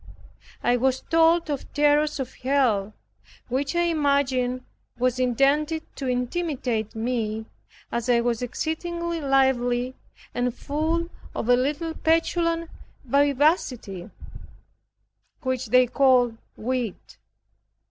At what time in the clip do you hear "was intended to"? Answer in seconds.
4.97-6.07